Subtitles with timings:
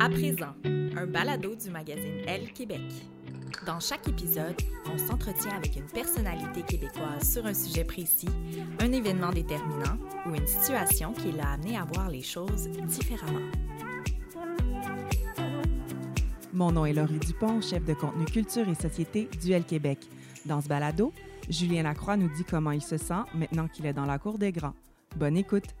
[0.00, 2.80] À présent, un balado du magazine Elle Québec.
[3.66, 4.56] Dans chaque épisode,
[4.90, 8.30] on s'entretient avec une personnalité québécoise sur un sujet précis,
[8.78, 13.46] un événement déterminant ou une situation qui l'a amené à voir les choses différemment.
[16.54, 19.98] Mon nom est Laurie Dupont, chef de contenu culture et société du L Québec.
[20.46, 21.12] Dans ce balado,
[21.50, 24.50] Julien Lacroix nous dit comment il se sent maintenant qu'il est dans la cour des
[24.50, 24.74] grands.
[25.16, 25.74] Bonne écoute.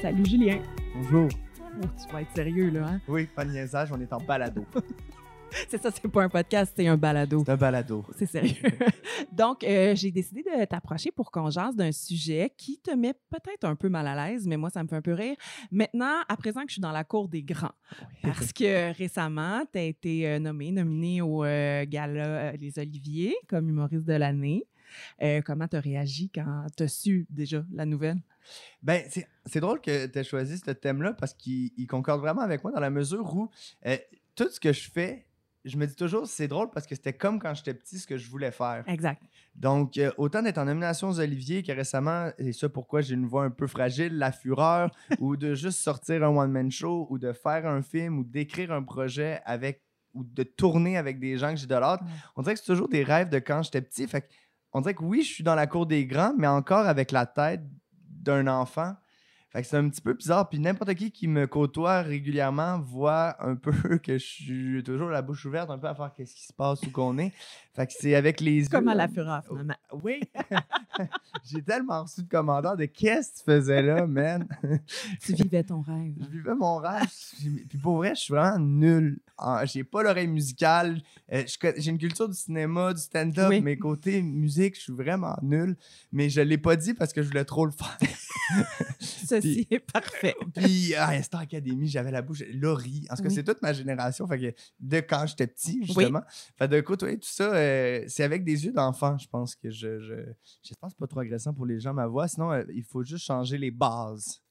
[0.00, 0.58] Salut Julien.
[0.94, 1.28] Bonjour.
[1.60, 3.00] Oh, tu vas être sérieux là, hein?
[3.06, 4.64] Oui, pas de niaisage, on est en balado.
[5.68, 7.42] C'est ça, c'est pas un podcast, c'est un balado.
[7.44, 8.04] C'est un balado.
[8.16, 8.70] C'est sérieux.
[9.32, 13.64] Donc, euh, j'ai décidé de t'approcher pour qu'on jase d'un sujet qui te met peut-être
[13.64, 15.34] un peu mal à l'aise, mais moi, ça me fait un peu rire.
[15.72, 17.74] Maintenant, à présent que je suis dans la cour des grands,
[18.22, 23.68] parce que récemment, tu as été euh, nommé, nominé au euh, gala Les Oliviers comme
[23.68, 24.64] humoriste de l'année.
[25.22, 28.18] Euh, comment tu as réagi quand tu as su déjà la nouvelle?
[28.82, 29.02] Ben,
[29.46, 32.72] c'est drôle que tu aies choisi ce thème-là parce qu'il il concorde vraiment avec moi
[32.72, 33.50] dans la mesure où
[33.86, 33.96] euh,
[34.34, 35.26] tout ce que je fais,
[35.64, 38.16] je me dis toujours, c'est drôle parce que c'était comme quand j'étais petit ce que
[38.16, 38.84] je voulais faire.
[38.86, 39.22] Exact.
[39.54, 43.26] Donc, euh, autant d'être en nomination aux Oliviers que récemment, et ça pourquoi j'ai une
[43.26, 47.32] voix un peu fragile, la fureur, ou de juste sortir un one-man show, ou de
[47.32, 49.82] faire un film, ou d'écrire un projet avec,
[50.14, 52.04] ou de tourner avec des gens que j'idolâtre.
[52.04, 52.10] Ouais.
[52.36, 54.08] On dirait que c'est toujours des rêves de quand j'étais petit.
[54.08, 54.28] Fait que
[54.72, 57.26] on dirait que oui, je suis dans la cour des grands, mais encore avec la
[57.26, 57.62] tête
[58.08, 58.94] d'un enfant.
[59.52, 60.48] Fait que c'est un petit peu bizarre.
[60.48, 65.22] Puis n'importe qui qui me côtoie régulièrement voit un peu que je suis toujours la
[65.22, 67.32] bouche ouverte, un peu à faire qu'est-ce qui se passe, où qu'on est.
[67.74, 68.68] Fait que c'est avec les yeux.
[68.70, 69.74] Comme à la fureur, finalement.
[70.02, 70.20] Oui.
[71.44, 74.46] J'ai tellement reçu de commentaires de qu'est-ce que tu faisais là, man?
[75.22, 76.12] Tu vivais ton rêve.
[76.20, 77.06] Je vivais mon rêve.
[77.68, 79.18] Puis pour vrai, je suis vraiment nul.
[79.38, 81.00] En- J'ai pas l'oreille musicale.
[81.32, 81.42] Euh,
[81.76, 83.60] J'ai une culture du cinéma, du stand-up, Oui.
[83.62, 85.76] mais côté musique, je suis vraiment nul.
[86.12, 87.96] Mais je l'ai pas dit parce que je voulais trop le faire.
[89.00, 90.34] Ceci est parfait.
[90.54, 92.42] Puis à Star Academy, j'avais la bouche.
[92.52, 93.06] Laurie.
[93.10, 93.34] En tout cas, Oui.
[93.34, 94.26] c'est toute ma génération.
[94.26, 96.22] Fait que de quand j'étais petit, justement.
[96.58, 100.00] Fait de côtoyer tout ça, euh, c'est avec des yeux d'enfant, je pense que je.
[100.00, 102.28] je que c'est pas trop agressant pour les gens, ma voix.
[102.28, 104.42] Sinon, euh, il faut juste changer les bases.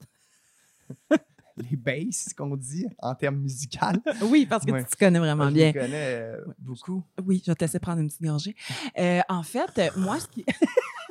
[1.70, 3.78] les basses, qu'on dit en termes musicaux.
[4.22, 4.84] Oui, parce que Ouais.
[4.84, 5.66] tu te connais vraiment Moi, je bien.
[5.66, 7.04] les connais euh, beaucoup.
[7.24, 8.56] Oui, je vais te laisser prendre une petite gorgée.
[8.98, 10.44] Euh, en fait, moi, ce qui...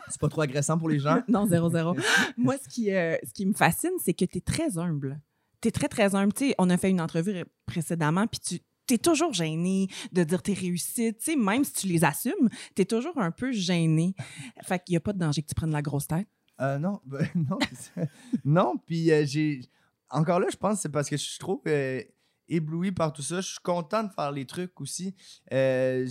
[0.09, 1.22] C'est pas trop agressant pour les gens?
[1.28, 1.96] non, zéro, zéro.
[2.38, 5.20] moi, ce qui, euh, ce qui me fascine, c'est que tu es très humble.
[5.62, 6.34] Tu es très, très humble.
[6.34, 8.40] Tu sais, on a fait une entrevue ré- précédemment, puis
[8.88, 11.19] tu es toujours gêné de dire tes réussites.
[11.19, 14.16] Tu sais, même si tu les assumes, tu es toujours un peu gêné.
[14.64, 16.28] Fait qu'il n'y a pas de danger que tu prennes la grosse tête.
[16.62, 17.58] Euh, non, ben, non,
[18.44, 18.74] non.
[18.86, 19.62] Puis euh, j'ai
[20.09, 22.02] encore là, je pense que c'est parce que je trop euh,
[22.50, 23.42] ébloui par tout ça.
[23.42, 25.16] Je suis content de faire les trucs aussi.
[25.54, 26.06] Euh.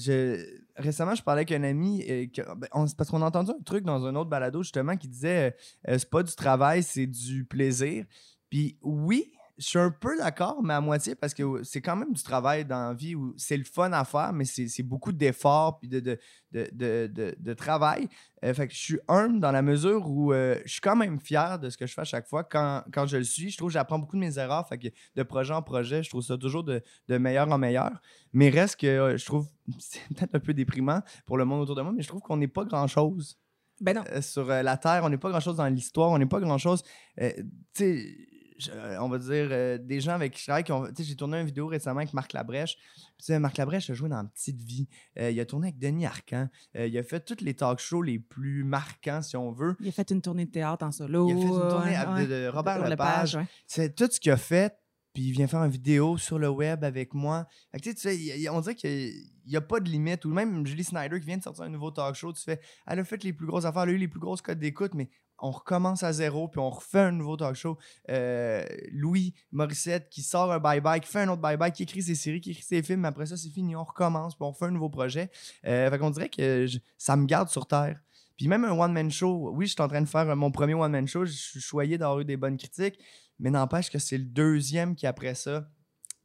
[0.77, 2.27] Récemment, je parlais avec un ami euh,
[2.57, 5.49] ben, parce qu'on a entendu un truc dans un autre balado justement qui disait
[5.89, 8.05] euh, euh, c'est pas du travail, c'est du plaisir.
[8.49, 9.33] Puis oui.
[9.59, 12.65] Je suis un peu d'accord, mais à moitié parce que c'est quand même du travail
[12.65, 15.99] dans la vie où c'est le fun à faire, mais c'est beaucoup d'efforts puis de,
[15.99, 16.19] de,
[16.53, 18.09] de, de, de- de travail.
[18.45, 21.19] Euh, fait que je suis humble dans la mesure où euh, je suis quand même
[21.19, 22.45] fier de ce que je fais à chaque fois.
[22.45, 24.69] Quand, quand je le suis, je trouve que j'apprends beaucoup de mes erreurs.
[24.69, 28.01] Fait que de projet en projet, je trouve ça toujours de, de meilleur en meilleur.
[28.33, 29.49] Mais reste que euh, je trouve,
[29.81, 32.37] c'est peut-être un peu déprimant pour le monde autour de moi, mais je trouve qu'on
[32.37, 33.37] n'est pas grand-chose
[33.81, 34.05] Ben non.
[34.23, 35.01] sur la Terre.
[35.03, 36.11] On n'est pas grand-chose dans l'histoire.
[36.11, 36.85] On n'est pas grand-chose.
[37.19, 37.33] tu
[37.75, 38.17] sais,
[38.59, 41.67] je- euh, on va dire euh, des gens avec qui je J'ai tourné une vidéo
[41.67, 42.77] récemment avec Marc Labrèche.
[43.25, 44.89] Puis, Marc Labrèche a joué dans Petite Vie.
[45.19, 46.49] Euh, il a tourné avec Denis Arcan.
[46.77, 49.77] Euh, il a fait tous les talk shows les plus marquants, si on veut.
[49.81, 51.29] Il a fait une tournée de théâtre en solo.
[51.29, 53.37] Il a fait une tournée ouais, de, de Robert Lepage.
[53.37, 53.47] ouais.
[53.67, 54.75] C'est tout ce qu'il a fait,
[55.15, 57.47] puis il vient faire une vidéo sur le web avec moi.
[57.73, 59.13] Fait que, tu sais, il- il- on dirait qu'il
[59.47, 60.25] n'y a pas de limite.
[60.25, 62.99] Ou même Julie Snyder qui vient de sortir un nouveau talk show, tu fais, elle
[62.99, 65.09] a fait les plus grosses affaires, elle a eu les plus grosses codes d'écoute, mais
[65.39, 67.79] on recommence à zéro, puis on refait un nouveau talk show.
[68.11, 72.15] Euh, Louis Morissette qui sort un bye-bye, qui fait un autre bye-bye, qui écrit ses
[72.15, 74.71] séries, qui écrit ses films, après ça, c'est fini, on recommence, puis on refait un
[74.71, 75.31] nouveau projet.
[75.67, 76.67] Euh, fait qu'on dirait que
[76.97, 78.01] ça me garde sur terre.
[78.37, 81.07] Puis même un one-man show, oui, je suis en train de faire mon premier one-man
[81.09, 82.99] show, je suis choyé d'avoir eu des bonnes critiques,
[83.39, 85.69] mais n'empêche que c'est le deuxième qui, après ça,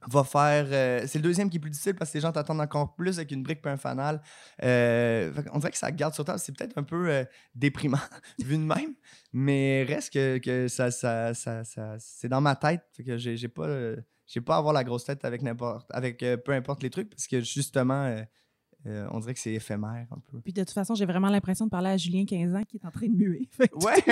[0.08, 0.66] va faire.
[0.70, 3.18] euh, c'est le deuxième qui est plus difficile parce que les gens t'attendent encore plus
[3.18, 4.22] avec une brique puis un fanal.
[4.64, 6.40] Euh, on dirait que ça garde sur terre.
[6.40, 7.24] C'est peut-être un peu euh,
[7.56, 7.98] déprimant
[8.40, 8.94] vu de même,
[9.32, 12.82] mais reste que, que ça, ça, ça, ça- c'est dans ma tête.
[12.96, 13.68] Fait que j'ai pas.
[14.26, 17.28] j'ai pas à avoir la grosse tête avec n'importe avec peu importe les trucs parce
[17.28, 18.16] que justement
[18.86, 20.42] euh, on dirait que c'est éphémère un peu.
[20.42, 22.86] Puis de toute façon, j'ai vraiment l'impression de parler à Julien, 15 ans, qui est
[22.86, 23.48] en train de muer.
[23.82, 24.04] Ouais.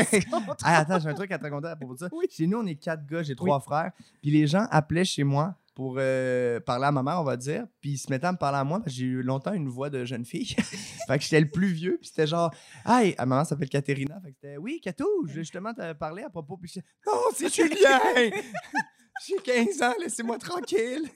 [0.63, 2.09] Ah, attends, j'ai un truc à te raconter à propos de ça.
[2.13, 2.25] Oui.
[2.29, 3.91] Chez nous, on est quatre gars, j'ai trois frères.
[4.21, 7.65] Puis les gens appelaient chez moi pour euh, parler à ma mère, on va dire.
[7.79, 9.69] Puis il se mettait à me parler à moi, parce que j'ai eu longtemps une
[9.69, 10.56] voix de jeune fille.
[11.07, 12.53] fait que j'étais le plus vieux, puis c'était genre,
[12.85, 14.19] hey, ma maman s'appelle Katerina.
[14.21, 16.57] Fait que c'était, oui, Katou, je vais justement te parler à propos.
[16.57, 18.00] Puis j'étais, non, c'est Julien!
[19.27, 21.07] J'ai 15 ans, laissez-moi tranquille.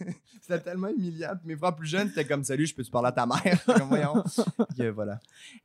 [0.40, 1.34] c'était tellement humiliant.
[1.38, 3.64] Puis mes frères plus jeunes, c'était comme, salut, je peux te parler à ta mère?
[3.64, 4.24] comme, voyons.
[4.80, 5.20] Euh, voilà.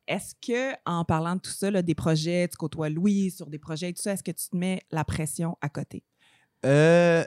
[0.08, 3.58] Est-ce que, en parlant de tout ça, là, des projets, tu côtoies Louis sur des
[3.58, 6.04] projets et tout ça, est-ce que tu te mets la pression à côté?
[6.66, 7.24] Euh,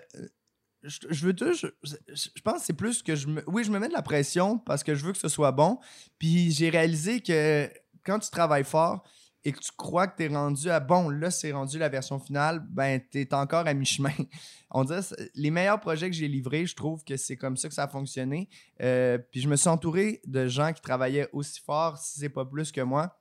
[0.82, 1.53] je, veux tout.
[1.53, 3.44] Je, pense que c'est plus que je me.
[3.47, 5.79] Oui, je me mets de la pression parce que je veux que ce soit bon.
[6.19, 7.71] Puis j'ai réalisé que
[8.05, 9.05] quand tu travailles fort
[9.44, 12.19] et que tu crois que tu es rendu à bon, là, c'est rendu la version
[12.19, 14.12] finale, ben, tu es encore à mi-chemin.
[14.71, 15.00] On dirait,
[15.35, 17.88] les meilleurs projets que j'ai livrés, je trouve que c'est comme ça que ça a
[17.88, 18.49] fonctionné.
[18.82, 22.44] Euh, puis je me suis entouré de gens qui travaillaient aussi fort, si c'est pas
[22.44, 23.19] plus que moi.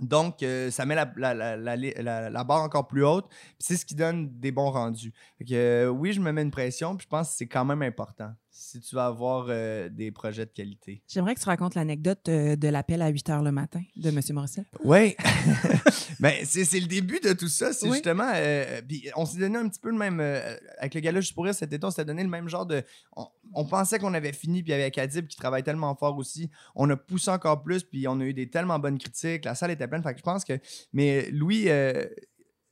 [0.00, 3.26] Donc, euh, ça met la, la, barre encore plus haute.
[3.58, 5.12] C'est ce qui donne des bons rendus.
[5.50, 8.32] Euh, oui, je me mets une pression, puis je pense que c'est quand même important
[8.60, 11.00] si tu vas avoir euh, des projets de qualité.
[11.08, 14.20] J'aimerais que tu racontes l'anecdote euh, de l'appel à 8 h le matin de M.
[14.32, 14.66] Morissette.
[14.82, 15.14] Oui.
[16.20, 17.72] ben, c'est le début de tout ça.
[17.72, 17.94] C'est Oui.
[17.94, 18.30] justement.
[18.34, 20.18] euh, puis on s'est donné un petit peu le même.
[20.20, 22.66] euh, avec le gars-là, juste pour rire, cet été, on s'est donné le même genre
[22.66, 22.82] de.
[23.16, 26.90] On, on pensait qu'on avait fini, puis avec Adib qui travaille tellement fort aussi, on
[26.90, 29.44] a poussé encore plus, puis on a eu des tellement bonnes critiques.
[29.44, 30.02] La salle était pleine.
[30.02, 30.58] Fait que je pense que.
[30.92, 31.68] Mais Louis.
[31.68, 32.04] euh,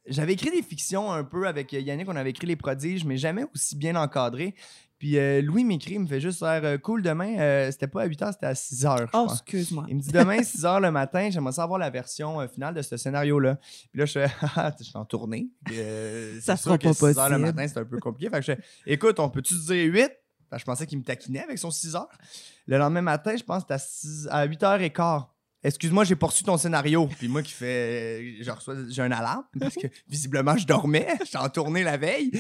[0.09, 3.45] j'avais écrit des fictions un peu avec Yannick, on avait écrit Les Prodiges, mais jamais
[3.53, 4.55] aussi bien encadré.
[4.99, 7.39] Puis euh, Louis m'écrit, il me fait juste faire euh, cool demain.
[7.39, 9.09] euh, c'était pas à 8 h, c'était à 6 h.
[9.13, 9.85] Oh, excuse-moi.
[9.89, 12.81] Il me dit demain, 6 h le matin, j'aimerais savoir la version euh, finale de
[12.81, 13.59] ce scénario-là.
[13.91, 14.27] Puis là, je fais,
[14.57, 15.49] ah, je suis en tournée.
[16.41, 17.39] Ça sera sûr que pas 6 heures le possible.
[17.41, 18.31] matin, c'est un peu compliqué.
[18.31, 19.93] Fait que je fais, écoute, on peut-tu dire 8?
[19.93, 20.13] Fait
[20.51, 22.09] que je pensais qu'il me taquinait avec son 6 heures.
[22.67, 25.23] Le lendemain matin, je pense que c'était à, 8 h 15.
[25.65, 27.09] Excuse-moi, j'ai poursu ton scénario.
[27.19, 28.37] Puis moi qui fais.
[28.41, 28.77] Je reçois.
[28.89, 31.09] J'ai un alarme parce que visiblement je dormais.
[31.25, 32.31] J'étais en tournée la veille.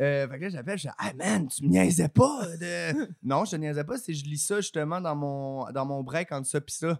[0.00, 3.08] Euh, fait que là, j'appelle, je dis Ah man, tu me niaisais pas de.
[3.22, 6.32] Non, je te niaisais pas, c'est je lis ça justement dans mon, dans mon break
[6.32, 6.98] entre ça pis ça.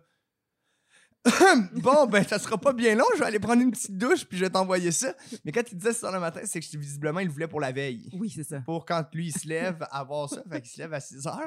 [1.75, 4.37] bon, ben, ça sera pas bien long, je vais aller prendre une petite douche puis
[4.39, 5.15] je vais t'envoyer ça.
[5.45, 7.61] Mais quand il disait 6 h le matin, c'est que visiblement, il le voulait pour
[7.61, 8.09] la veille.
[8.15, 8.61] Oui, c'est ça.
[8.63, 10.43] Pour quand lui, il se lève, avoir ça.
[10.51, 11.39] Fait qu'il se lève à 6 h.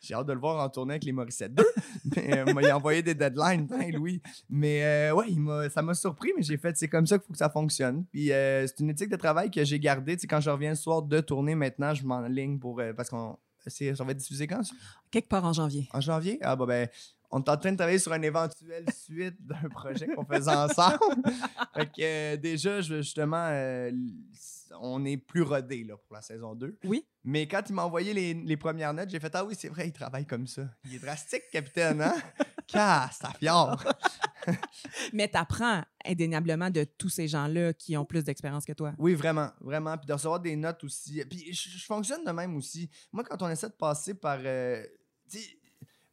[0.00, 1.62] J'ai hâte de le voir en tournée avec les Morissette 2.
[2.16, 4.22] Mais euh, il a envoyé des deadlines, hein, Louis.
[4.48, 7.26] Mais euh, ouais, il m'a- ça m'a surpris, mais j'ai fait, c'est comme ça qu'il
[7.26, 8.06] faut que ça fonctionne.
[8.12, 10.16] Puis euh, c'est une éthique de travail que j'ai gardée.
[10.16, 12.80] Tu sais, quand je reviens le soir de tournée, maintenant, je m'enligne pour.
[12.96, 13.36] parce qu'on.
[13.66, 14.72] c'est- Ça va être diffusé quand, ça?
[15.10, 15.88] Quelque part en janvier.
[15.92, 16.38] En janvier?
[16.40, 16.88] Ah, bah ben,
[17.30, 20.98] on est en train de travailler sur une éventuelle suite d'un projet qu'on faisait ensemble.
[21.74, 23.90] fait que euh, déjà, je- justement, euh,
[24.80, 26.78] on est plus rodé là, pour la saison 2.
[26.84, 27.04] Oui.
[27.24, 29.88] Mais quand il m'a envoyé les, les premières notes, j'ai fait Ah oui, c'est vrai,
[29.88, 30.62] il travaille comme ça.
[30.86, 32.14] Il est drastique, capitaine, hein?
[32.66, 33.82] Casse, ta fiore.
[35.12, 38.92] Mais tu apprends indéniablement de tous ces gens-là qui ont plus d'expérience que toi.
[38.96, 39.98] Oui, vraiment, vraiment.
[39.98, 41.22] Puis de recevoir des notes aussi.
[41.28, 42.88] Puis je, je fonctionne de même aussi.
[43.12, 44.38] Moi, quand on essaie de passer par.
[44.44, 44.84] euh,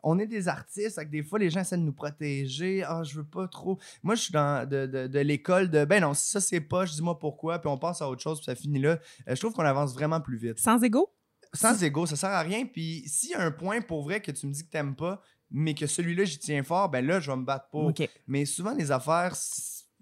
[0.04, 2.84] on est des artistes, que des fois, les gens essaient de nous protéger.
[2.84, 3.78] Ah, je veux pas trop.
[4.04, 5.86] Moi, je suis dans de, de- de l'école de.
[5.86, 8.46] Ben non, si ça, c'est pas, dis-moi pourquoi, puis on passe à autre chose, puis
[8.46, 9.00] ça finit là.
[9.28, 10.60] Euh, je trouve qu'on avance vraiment plus vite.
[10.60, 11.10] Sans ego?
[11.54, 12.66] Sans ego, ça sert à rien.
[12.66, 15.22] Puis s'il y a un point pour vrai que tu me dis que t'aimes pas,
[15.50, 17.84] mais que celui-là, j'y tiens fort, ben là, je vais me battre pour.
[18.28, 19.34] Mais souvent, les affaires,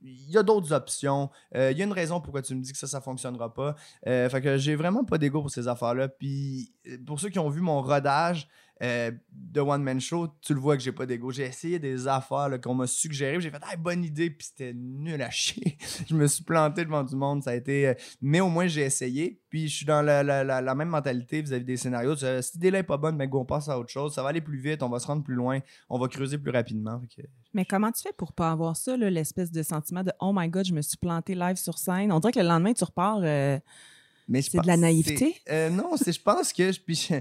[0.01, 1.29] il y a d'autres options.
[1.55, 3.75] Euh, Il y a une raison pourquoi tu me dis que ça, ça fonctionnera pas.
[4.07, 6.09] Euh, fait que j'ai vraiment pas d'ego pour ces affaires-là.
[6.09, 6.73] Puis
[7.05, 8.47] pour ceux qui ont vu mon rodage
[8.83, 11.31] euh, de One Man Show, tu le vois que j'ai pas d'ego.
[11.31, 13.39] J'ai essayé des affaires qu'on m'a suggérées.
[13.39, 15.77] J'ai fait ah, bonne idée, puis c'était nul à chier.
[16.09, 17.41] je me suis planté devant du monde.
[17.47, 19.41] Euh, Mais au moins, j'ai essayé.
[19.49, 22.17] Puis je suis dans la, même mentalité vis-à-vis des scénarios.
[22.17, 24.13] Cette idée-là est pas bonne, mais on passe à autre chose.
[24.13, 26.51] Ça va aller plus vite, on va se rendre plus loin, on va creuser plus
[26.51, 27.01] rapidement.
[27.53, 30.65] Mais comment tu fais pour pas avoir ça, l'espèce de sentiment de Oh my God,
[30.65, 32.11] je me suis planté live sur scène?
[32.11, 33.21] On dirait que le lendemain, tu repars.
[33.23, 33.57] euh,
[34.27, 35.35] Mais C'est de la naïveté?
[35.49, 37.15] euh, non, je pense que je, puis je,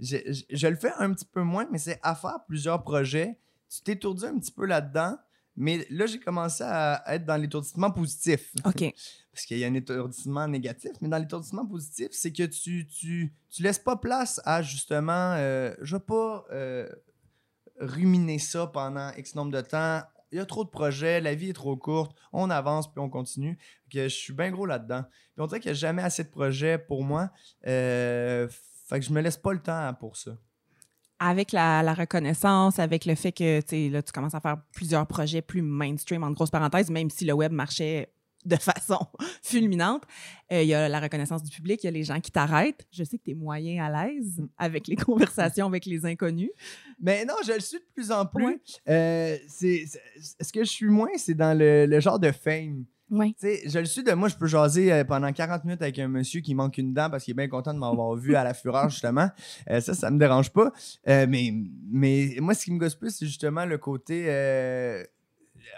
[0.00, 3.38] je- je- je le fais un petit peu moins, mais c'est à faire plusieurs projets.
[3.70, 5.16] Tu t'étourdis un petit peu là-dedans,
[5.56, 8.52] mais là, j'ai commencé à être dans l'étourdissement positif.
[8.64, 8.92] OK.
[9.32, 13.32] Parce qu'il y a un étourdissement négatif, mais dans l'étourdissement positif, c'est que tu, tu,
[13.50, 16.88] tu laisses pas place à justement, euh, je vais pas euh,
[17.80, 20.02] ruminer ça pendant X nombre de temps.
[20.30, 23.08] Il y a trop de projets, la vie est trop courte, on avance puis on
[23.08, 23.58] continue.
[23.90, 25.04] Que je suis bien gros là-dedans.
[25.38, 27.30] On dirait qu'il n'y a jamais assez de projets pour moi.
[27.66, 28.48] Euh,
[28.88, 30.32] fait que je me laisse pas le temps pour ça.
[31.20, 36.22] Avec la, reconnaissance, avec le fait que tu commences à faire plusieurs projets plus mainstream,
[36.22, 38.12] en grosses parenthèses, même si le web marchait
[38.44, 38.98] de façon
[39.42, 40.04] fulminante,
[40.52, 42.86] euh, il y a la reconnaissance du public, il y a les gens qui t'arrêtent.
[42.92, 46.50] Je sais que tu es moyen à l'aise avec les conversations avec les inconnus.
[47.00, 48.60] Mais non, je le suis de plus en plus.
[48.88, 52.84] Euh, c'est, c'est- ce que je suis moins, c'est dans le, le genre de fame.
[53.10, 53.34] Oui.
[53.42, 56.40] Je le suis de moi, je peux jaser euh, pendant 40 minutes avec un monsieur
[56.42, 58.90] qui manque une dent parce qu'il est bien content de m'avoir vu à la fureur,
[58.90, 59.30] justement.
[59.70, 60.70] Euh, ça, ça me dérange pas.
[61.06, 61.54] Mais,
[61.90, 64.30] mais moi, ce qui me gosse plus, c'est justement le côté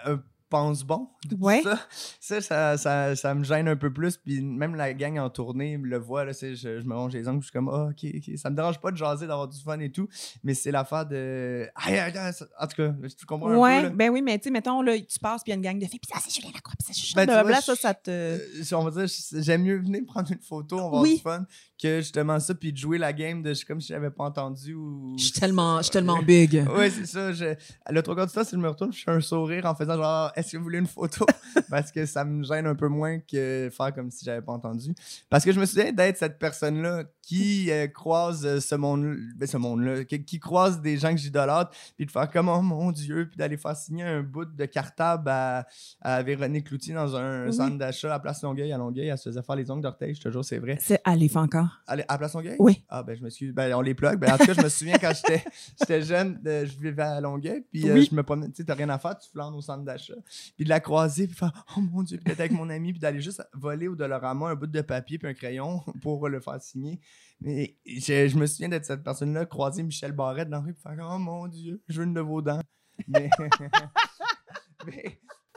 [0.05, 0.21] un
[0.51, 1.09] pense bon?
[1.41, 1.63] Ouais.
[1.63, 1.79] Ça,
[2.21, 4.17] ça, ça, ça, ça me gêne un peu plus.
[4.17, 6.25] Puis même la gang en tournée le voit.
[6.25, 7.41] Là, c'est- je, je me ronge les ongles.
[7.41, 8.37] Je suis comme, ah, ok, ok.
[8.39, 10.09] Ça me dérange pas de jaser, d'avoir du fun et tout.
[10.43, 11.69] Mais c'est l'affaire de.
[11.75, 13.59] Ah, ah, ah, en tout cas, tu comprends un peu.
[13.59, 13.91] Ouais, là.
[13.91, 15.79] ben oui, mais tu sais, mettons, là, tu passes, puis il y a une gang
[15.79, 17.95] de filles, puis ça, c'est Julien Lacroix, puis ça, c'est Julien Ben, je- ça, ça
[17.95, 18.11] te.
[18.11, 18.39] Euh,
[18.73, 21.47] on va dire, je- j'aime mieux venir prendre une photo, on va avoir du fun,
[21.81, 24.25] que justement ça, puis de jouer la game de je- comme si je n'avais pas
[24.25, 25.15] entendu ou.
[25.19, 26.65] Je suis tellement, je suis tellement big.
[26.77, 27.33] Oui, c'est ça.
[27.33, 27.55] Je...
[27.91, 29.97] Le trois quarts du temps, si je me retourne, je fais un sourire en faisant
[29.97, 31.25] genre, est-ce que vous voulez une photo?
[31.71, 34.93] Parce que ça me gêne un peu moins que faire comme si j'avais pas entendu.
[35.29, 39.47] Parce que je me souviens d'être cette personne-là qui euh, croise euh, ce monde ben,
[39.47, 42.91] ce monde-là, qui, qui croise des gens que j'idolâtre, puis de faire comme, oh mon
[42.91, 45.65] Dieu, puis d'aller faire signer un bout de cartable à,
[46.01, 47.55] à Véronique Cloutier dans un Oui.
[47.55, 49.07] centre d'achat à Place Longueuil, à Longueuil.
[49.07, 50.77] Elle se faisait faire les ongles d'orteil, je te jure, c'est vrai.
[50.81, 51.69] C'est, allez, fais encore.
[51.87, 52.57] À, à Place Longueuil?
[52.59, 52.83] Oui.
[52.89, 53.53] Ah, ben, je m'excuse.
[53.55, 54.19] Ben, on les plug.
[54.19, 55.13] Ben, en tout cas, je me souviens quand
[55.79, 58.09] j'étais, jeune, euh, je vivais à Longueuil, puis euh, Oui.
[58.11, 60.15] je me promenais, tu sais, t'as rien à faire, tu flandes au centre d'achat,
[60.57, 63.01] puis de la croiser, puis faire, oh mon Dieu, puis d'être avec mon ami, puis
[63.01, 66.61] d'aller juste voler au Dolorama un bout de papier puis un crayon pour le faire
[66.61, 66.99] signer.
[67.41, 70.83] Mais je, je me souviens d'être cette personne-là, croiser Michel Barrette dans la rue, puis
[70.83, 72.61] faire, oh mon Dieu, je veux une de vos dents.
[73.09, 73.31] Mais.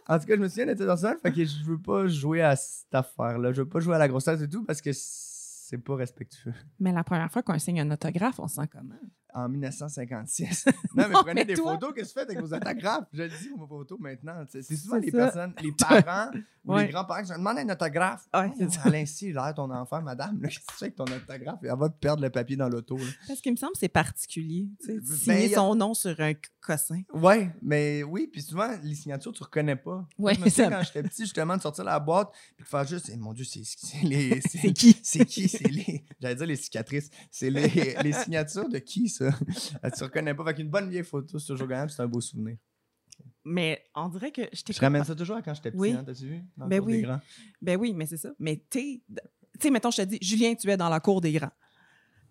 [0.07, 2.41] En tout cas, je me souviens d'être cette personne fait que je veux pas jouer
[2.41, 3.53] à cette affaire-là.
[3.53, 6.53] Je veux pas jouer à la grosse tête et tout parce que c'est pas respectueux.
[6.79, 8.99] Mais la première fois qu'on signe un autographe, on se sent comment?
[9.33, 10.65] En 1956.
[10.95, 13.05] Non, mais prenez des toi- photos, qu'est-ce que tu fais avec vos autographes?
[13.13, 14.43] Je le dis, vos photos maintenant.
[14.49, 15.17] C'est souvent les ça.
[15.17, 16.29] personnes, les parents
[16.65, 16.85] ou Ouais.
[16.85, 18.25] les grands-parents qui se demandent un autographe?
[18.33, 18.65] Ouais, Oh.
[18.85, 20.39] Alain, si, l'air ton enfant, madame.
[20.41, 21.59] là, Qu'est-ce que tu fais avec ton autographe?
[21.63, 22.95] Elle va perdre le papier dans l'auto.
[22.97, 23.03] là.
[23.27, 24.69] Parce qu'il me semble que c'est particulier.
[24.87, 27.01] Ben, signer a- son nom sur un cossin.
[27.13, 30.07] Ouais, mais oui, puis souvent, les signatures, tu reconnais pas.
[30.19, 33.09] Ouais, souviens ça- quand j'étais petit, justement, de sortir la boîte puis de faire juste,
[33.11, 34.39] eh, mon Dieu, c'est c'est les.
[34.49, 34.95] C'est qui?
[35.03, 35.49] C'est qui?
[35.49, 36.05] C'est les.
[36.21, 37.09] J'allais dire les cicatrices.
[37.31, 39.22] C'est les, les signatures de qui, ça?
[39.25, 40.43] Euh, tu reconnais pas.
[40.45, 42.57] Fait qu'une bonne vieille photo, c'est toujours puis c'est un beau souvenir.
[43.45, 45.91] Mais on dirait que je t'ai Je ramène ça toujours à quand j'étais petit, Oui.
[45.91, 46.41] hein, t'as-tu vu?
[46.57, 47.01] Dans la Ben cour des oui.
[47.01, 47.19] grands.
[47.61, 48.29] Ben oui, mais c'est ça.
[48.39, 49.01] Mais t'es.
[49.07, 49.15] Tu
[49.61, 51.51] sais, mettons, je te dis, Julien, tu es dans la cour des grands.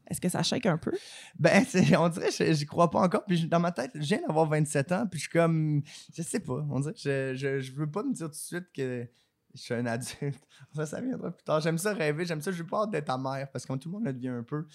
[0.08, 0.90] Est-ce que ça shake un peu?
[1.38, 1.64] Ben,
[1.99, 3.25] on dirait que je- j'y crois pas encore.
[3.26, 5.82] Puis dans ma tête, je viens d'avoir 27 ans, puis je suis comme.
[6.16, 6.66] Je sais pas.
[6.70, 9.06] On dirait que je, je, je veux pas me dire tout de suite que
[9.54, 10.40] je suis un adulte.
[10.75, 11.61] Ça, ça viendra plus tard.
[11.61, 12.50] J'aime ça rêver, j'aime ça.
[12.50, 14.66] J'ai pas hâte d'être ta mère, parce que tout le monde le devient un peu.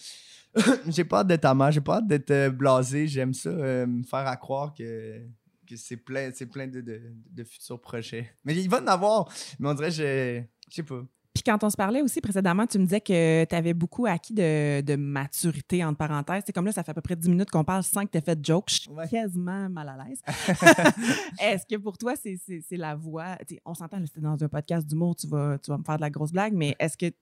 [0.87, 3.07] j'ai pas hâte d'être ta mère, j'ai pas hâte d'être euh, blasé.
[3.07, 5.21] J'aime ça, euh, me faire à croire que.
[5.67, 8.31] que c'est plein, plein de, de, futurs projets.
[8.45, 9.27] Mais il va en avoir.
[9.59, 10.43] Mais on dirait je.
[10.69, 11.03] Je sais pas.
[11.37, 14.33] Puis quand on se parlait aussi précédemment, tu me disais que tu avais beaucoup acquis
[14.33, 16.41] de, de maturité, entre parenthèses.
[16.47, 18.17] C'est comme là, ça fait à peu près 10 minutes qu'on parle sans que tu
[18.17, 18.65] aies fait de joke.
[18.69, 19.07] Je suis Ouais.
[19.07, 20.19] quasiment mal à l'aise.
[21.39, 22.39] Est-ce que pour toi, c'est
[22.77, 23.37] la voix?
[23.65, 26.09] on s'entend, c'était dans un podcast d'humour, tu vas, tu vas me faire de la
[26.09, 27.13] grosse blague, mais est-ce que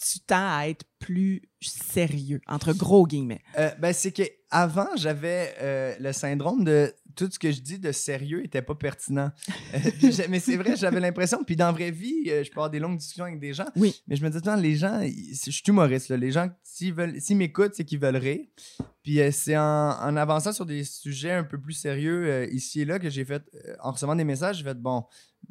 [0.00, 3.42] tu tends à être plus sérieux, entre gros guillemets?
[3.58, 7.78] Euh, ben, c'est que avant j'avais euh, le syndrome de tout ce que je dis
[7.78, 9.30] de sérieux était pas pertinent.
[9.74, 9.78] Euh,
[10.30, 11.42] mais c'est vrai, j'avais l'impression.
[11.44, 13.66] Puis dans la vraie vie, je peux avoir des longues discussions avec des gens.
[13.76, 14.00] Oui.
[14.08, 17.20] Mais je me disais, les gens, ils- je suis humoriste, là, les gens, s'ils veulent,
[17.20, 18.46] s'ils m'écoutent, c'est qu'ils veulent rire.
[19.02, 22.98] Puis c'est en, en avançant sur des sujets un peu plus sérieux ici et là
[22.98, 23.42] que j'ai fait,
[23.82, 25.04] en recevant des messages, j'ai fait, bon,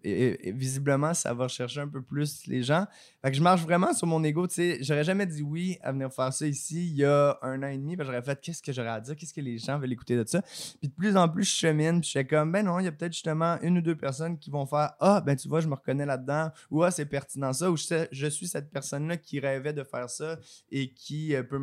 [0.04, 2.86] visiblement, ça va chercher un peu plus les gens.
[3.22, 4.78] Fait que je marche vraiment sur mon ego, tu sais.
[4.82, 7.78] J'aurais jamais dit oui à venir faire ça ici il y a un an et
[7.78, 7.96] demi.
[8.00, 10.42] j'aurais fait qu'est-ce que j'aurais à dire, qu'est-ce que les gens veulent écouter de ça?
[10.80, 12.88] Puis de plus en plus, je chemine, puis je fais comme, ben non, il y
[12.88, 15.68] a peut-être justement une ou deux personnes qui vont faire Ah, ben tu vois, je
[15.68, 19.74] me reconnais là-dedans, ou Ah, c'est pertinent ça, ou je, suis cette personne-là qui rêvait
[19.74, 20.40] de faire ça
[20.72, 21.60] et qui euh, peut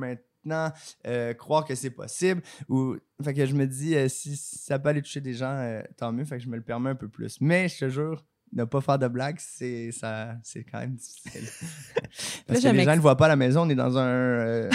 [0.47, 0.73] maintenant
[1.07, 2.43] euh, croire que c'est possible.
[2.69, 5.83] Ou, fait que je me dis, euh, si ça peut aller toucher des gens, euh,
[5.97, 7.39] tant mieux, fait que je me le permets un peu plus.
[7.41, 11.49] Mais je te jure, ne pas faire de blagues, c'est ça c'est quand même difficile.
[12.47, 14.69] Parce que les gens ne le voient pas à la maison, on est dans un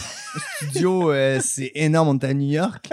[0.58, 2.90] studio, c'est énorme, on est à New York.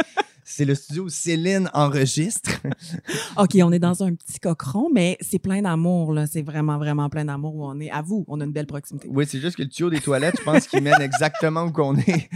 [0.51, 2.51] C'est le studio où Céline enregistre.
[3.37, 6.27] OK, on est dans un petit cochon, mais c'est plein d'amour, là.
[6.27, 7.91] C'est vraiment, vraiment plein d'amour où on est.
[7.91, 9.09] À vous, on a une belle proximité.
[9.11, 11.99] Oui, c'est juste que le tuyau des toilettes, je pense qu'il mène exactement où qu'on
[11.99, 12.31] est.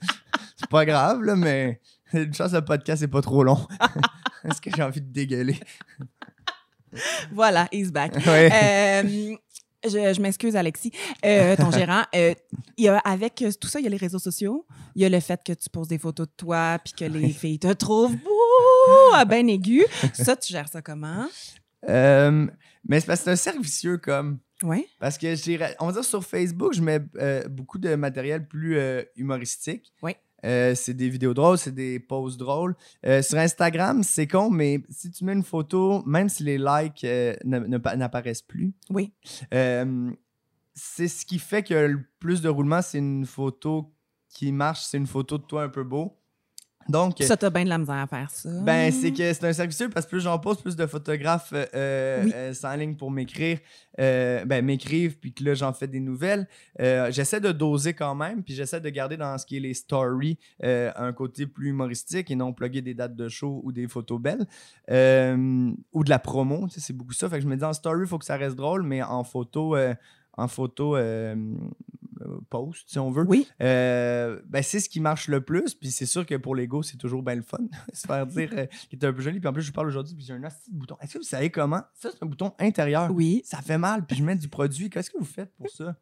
[0.56, 1.78] c'est pas grave, là, mais
[2.14, 3.58] une chance, le podcast n'est pas trop long.
[4.44, 5.60] Est-ce que j'ai envie de dégueuler?
[7.32, 8.16] Voilà, he's back.
[8.26, 8.50] Ouais.
[8.50, 9.36] Euh,
[9.84, 10.92] je je m'excuse, Alexis,
[11.24, 12.02] euh, ton gérant.
[12.14, 12.34] Euh,
[12.76, 14.66] il y a, avec euh, tout ça, il y a les réseaux sociaux.
[14.94, 17.30] Il y a le fait que tu poses des photos de toi puis que les
[17.30, 19.84] filles te trouvent beau, à ben aigu.
[20.12, 21.28] Ça, tu gères ça comment?
[21.88, 22.46] Euh,
[22.88, 24.38] mais c'est parce que c'est un cercle vicieux, comme.
[24.62, 24.86] Oui.
[24.98, 28.80] Parce que j'ai, on va dire sur Facebook, je mets euh, beaucoup de matériel plus
[29.14, 29.92] humoristique.
[30.02, 30.16] Oui.
[30.44, 32.76] Euh, c'est des vidéos drôles, c'est des posts drôles.
[33.04, 37.04] Euh, sur Instagram, c'est con, mais si tu mets une photo, même si les likes
[37.04, 39.12] euh, n'apparaissent plus, Oui.
[39.50, 43.92] c'est ce qui fait que le plus de roulement, c'est une photo
[44.28, 46.17] qui marche, c'est une photo de toi un peu beau.
[46.88, 48.48] Donc, Ça, t'as bien de la misère à faire ça.
[48.62, 51.66] ben, c'est que c'est un cercle parce que plus j'en pose, plus de photographes euh,
[51.74, 52.32] euh, Oui.
[52.34, 53.58] euh, s'enlignent pour m'écrire,
[54.00, 56.46] euh, ben, m'écrivent, puis que là, j'en fais des nouvelles.
[56.78, 60.38] J'essaie de doser quand même, puis j'essaie de garder dans ce qui est les stories
[60.62, 64.46] un côté plus humoristique et non plugger des dates de show ou des photos belles
[65.92, 66.66] ou de la promo.
[66.70, 67.28] C'est beaucoup ça.
[67.28, 69.24] Fait que je me dis en story, il faut que ça reste drôle, mais en
[69.24, 69.76] photo,
[70.36, 71.34] en photo euh,
[72.50, 73.24] post, si on veut.
[73.26, 73.46] Oui.
[73.62, 75.74] Euh, ben, c'est ce qui marche le plus.
[75.74, 77.58] Puis c'est sûr que pour l'ego, c'est toujours bien le fun.
[77.92, 79.40] se faire dire euh, qu'il est un peu joli.
[79.40, 80.96] Puis en plus, je vous parle aujourd'hui, puis j'ai un petit bouton.
[81.00, 81.82] Est-ce que vous savez comment?
[81.94, 83.10] Ça, c'est un bouton intérieur.
[83.12, 83.42] Oui.
[83.44, 84.90] Ça fait mal, puis je mets du produit.
[84.90, 85.96] Qu'est-ce que vous faites pour ça?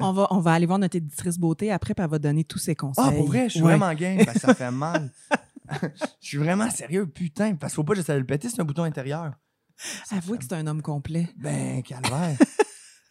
[0.00, 2.58] On va, on va aller voir notre éditrice beauté après, puis elle va donner tous
[2.58, 3.04] ses conseils.
[3.08, 3.76] Ah, pour vrai, je suis Ouais.
[3.76, 4.24] vraiment game.
[4.24, 5.10] que ça fait mal.
[6.20, 7.54] Je suis vraiment sérieux, putain.
[7.54, 9.32] Parce qu'il faut pas que j'essaie de le péter, c'est un bouton intérieur.
[10.04, 11.28] Ça Avouez fait que c'est un homme complet.
[11.38, 12.36] Ben, calvaire.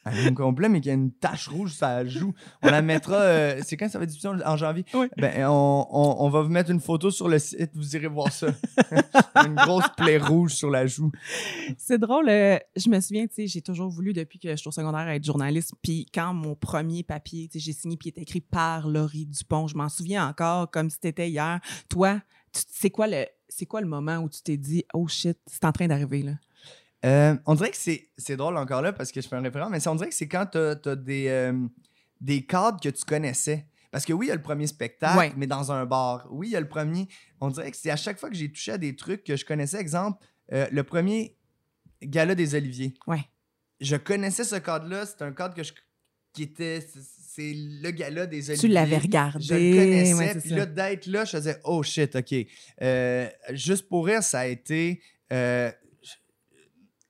[0.05, 2.33] Un homme complet, mais qu'il y a une tache rouge, ça joue.
[2.63, 3.15] On la mettra.
[3.17, 4.83] euh, c'est quand ça va être diffusé en janvier?
[4.95, 5.07] Oui.
[5.17, 8.31] Ben, on, on- on va vous mettre une photo sur le site, vous irez voir
[8.31, 8.47] ça.
[9.45, 11.11] une grosse plaie rouge sur la joue.
[11.77, 12.29] C'est drôle.
[12.29, 15.07] euh, je me souviens, tu sais, j'ai toujours voulu, depuis que je suis au secondaire,
[15.07, 15.73] être journaliste.
[15.83, 19.25] Puis quand mon premier papier, tu sais, j'ai signé, puis il était écrit par Laurie
[19.27, 21.59] Dupont, je m'en souviens encore comme si c'était hier.
[21.89, 22.19] Toi,
[22.53, 23.25] c'est quoi le.
[23.53, 26.31] C'est quoi le moment où tu t'es dit, oh shit, c'est en train d'arriver, là?
[27.05, 29.69] Euh, on dirait que c'est, c'est drôle encore là parce que je fais un référent,
[29.69, 31.53] mais on dirait que c'est quand tu as, des, euh,
[32.19, 33.65] des cadres que tu connaissais.
[33.91, 35.33] Parce que oui, il y a le premier spectacle, Ouais.
[35.35, 36.27] mais dans un bar.
[36.31, 37.07] Oui, il y a le premier.
[37.41, 39.43] On dirait que c'est à chaque fois que j'ai touché à des trucs que je
[39.45, 39.79] connaissais.
[39.81, 41.35] Exemple, euh, le premier
[42.01, 42.93] gala des Oliviers.
[43.07, 43.25] Ouais.
[43.81, 45.05] Je connaissais ce cadre-là.
[45.05, 45.73] C'est un cadre que je,
[46.33, 46.79] qui était.
[46.81, 48.67] c'est- le gala des Oliviers.
[48.69, 49.43] Tu l'avais regardé.
[49.43, 50.13] Je le connaissais.
[50.13, 50.55] ouais, puis ça.
[50.55, 52.35] là, d'être là, je faisais Oh shit, OK.
[52.81, 55.01] Euh, juste pour rire, ça a été.
[55.33, 55.71] euh,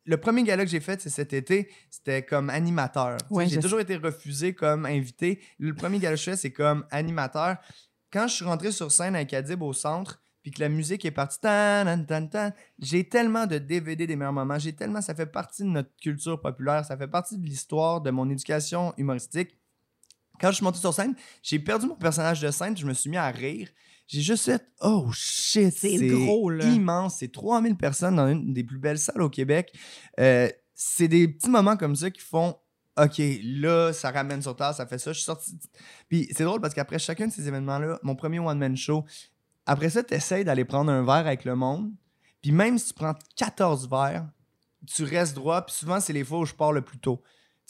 [0.05, 3.17] le premier gala que j'ai fait, c'est cet été, c'était comme animateur.
[3.29, 5.39] Ouais, j'ai toujours été refusé comme invité.
[5.59, 7.57] Le premier gala que je fais, c'est comme animateur.
[8.11, 11.11] Quand je suis rentré sur scène avec Adib au centre, puis que la musique est
[11.11, 15.13] partie, tan, tan, tan, tan, j'ai tellement de DVD des meilleurs moments, j'ai tellement, ça
[15.13, 19.55] fait partie de notre culture populaire, ça fait partie de l'histoire de mon éducation humoristique.
[20.39, 23.11] Quand je suis monté sur scène, j'ai perdu mon personnage de scène, je me suis
[23.11, 23.69] mis à rire.
[24.11, 27.15] J'ai juste fait Oh shit, C'est immense.
[27.19, 29.73] C'est 3000 personnes dans une des plus belles salles au Québec.
[30.19, 32.57] Euh, c'est des petits moments comme ça qui font
[32.97, 35.13] OK, là, ça ramène sur terre, ça fait ça.
[35.13, 35.57] Je suis sorti.
[36.09, 39.05] Puis c'est drôle parce qu'après chacun de ces événements-là, mon premier one-man show,
[39.65, 41.89] après ça, tu essaies d'aller prendre un verre avec le monde.
[42.41, 44.27] Puis même si tu prends 14 verres,
[44.85, 45.61] tu restes droit.
[45.65, 47.21] Puis souvent, c'est les fois où je pars le plus tôt.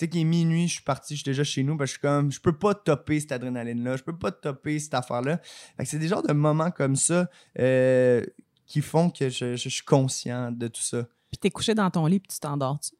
[0.01, 1.99] Sais qu'il est minuit, je suis parti, je suis déjà chez nous, parce que je
[1.99, 5.37] suis comme, je peux pas topper cette adrénaline-là, je peux pas topper cette affaire-là.
[5.77, 8.25] Fait que c'est des genres de moments comme ça euh,
[8.65, 11.03] qui font que je, je- je suis conscient de tout ça.
[11.29, 12.95] Puis t'es couché dans ton lit, puis tu t'endors-tu?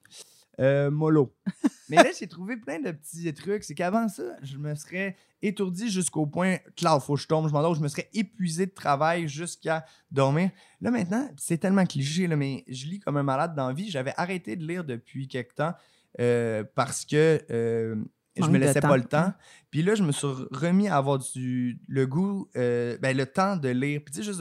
[0.60, 1.34] Euh, mollo.
[1.90, 3.64] Mais là, j'ai trouvé plein de petits trucs.
[3.64, 7.48] C'est qu'avant ça, je me serais étourdi jusqu'au point là, il faut que je tombe,
[7.48, 10.52] je m'endors, je me serais épuisé de travail jusqu'à dormir.
[10.82, 13.90] Là, maintenant, c'est tellement cliché, là, mais je lis comme un malade dans la vie.
[13.90, 15.74] J'avais arrêté de lire depuis quelque temps
[16.20, 17.96] euh, parce que euh,
[18.36, 19.34] je me laissais pas le temps.
[19.70, 23.56] Puis là, je me suis remis à avoir du, le goût, euh, ben, le temps
[23.58, 24.02] de lire.
[24.04, 24.40] Puis tu sais, juste,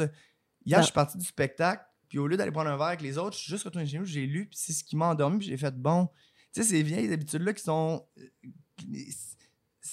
[0.64, 3.02] hier, Ça- je suis parti du spectacle, puis au lieu d'aller prendre un verre avec
[3.02, 5.06] les autres, je suis juste retourné chez nous, j'ai lu, puis c'est ce qui m'a
[5.06, 6.08] endormi, puis j'ai fait bon.
[6.52, 8.04] Tu sais, ces vieilles habitudes-là qui sont.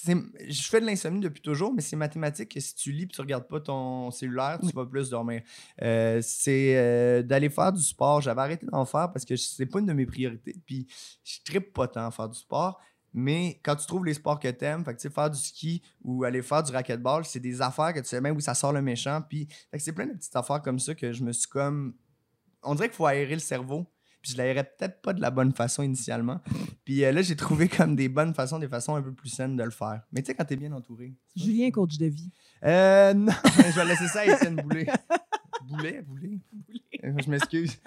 [0.06, 3.20] Je fais de l'insomnie depuis toujours, mais c'est mathématique que si tu lis et tu
[3.20, 5.42] regardes pas ton cellulaire, tu vas plus dormir.
[5.82, 8.20] Euh, c'est euh, d'aller faire du sport.
[8.20, 10.54] J'avais arrêté d'en faire parce que c'est pas une de mes priorités.
[10.66, 10.86] Puis
[11.24, 12.80] je trippe pas tant à faire du sport.
[13.14, 16.42] Mais quand tu trouves les sports que t'aimes, fait que, faire du ski ou aller
[16.42, 19.22] faire du racquetball, c'est des affaires que tu sais même où ça sort le méchant.
[19.28, 21.94] Puis c'est plein de petites affaires comme ça que je me suis comme.
[22.62, 23.86] On dirait qu'il faut aérer le cerveau.
[24.20, 26.40] Puis je l'aérais peut-être pas de la bonne façon initialement.
[26.84, 29.56] Puis euh, là, j'ai trouvé comme des bonnes façons, des façons un peu plus saines
[29.56, 30.02] de le faire.
[30.12, 31.14] Mais tu sais, quand t'es bien entouré.
[31.36, 32.30] Julien, coach de vie.
[32.64, 34.86] Euh, non, je vais laisser ça à Étienne Boulet.
[35.68, 36.38] Boulet, Boulet.
[37.04, 37.78] Euh, Je m'excuse,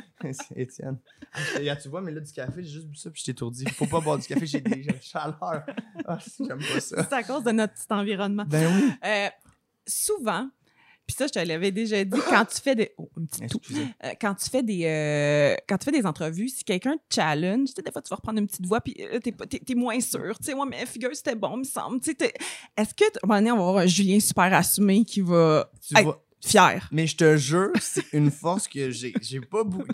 [0.55, 0.97] Étienne.
[1.33, 3.65] Ah, tu vois, mais là, du café, j'ai juste bu ça puis je t'ai étourdi.
[3.71, 5.65] Faut pas boire du café, j'ai des j'ai la chaleur.
[6.05, 7.03] Ah, j'aime pas ça.
[7.09, 8.45] C'est à cause de notre petit environnement.
[8.47, 8.91] Ben oui.
[9.05, 9.27] Euh,
[9.87, 10.49] souvent,
[11.13, 12.91] puis ça, je te l'avais déjà dit, quand tu fais des.
[12.97, 13.59] Oh, un petit tout.
[14.03, 17.69] Euh, quand tu fais des euh, quand tu fais des entrevues, si quelqu'un te challenge,
[17.69, 19.75] tu sais, des fois tu vas reprendre une petite voix puis euh, t'es, t'es, t'es
[19.75, 20.37] moins sûr.
[20.39, 21.99] Tu sais, ouais, mais figure c'était bon, me semble.
[22.01, 22.33] Tu sais,
[22.77, 25.21] est-ce que t- à un moment donné, on va avoir un Julien super assumé qui
[25.21, 25.69] va.
[25.87, 26.17] Tu Hey, vas.
[26.43, 26.87] Fier.
[26.91, 29.87] Mais je te jure, c'est une force que j'ai j'ai pas beaucoup.